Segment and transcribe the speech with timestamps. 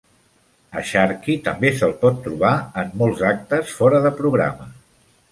[0.79, 2.53] A Sharky també se'l pot trobar
[2.83, 4.67] en molts actes fora de programa.